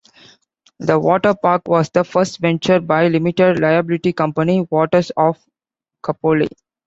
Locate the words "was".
1.67-1.91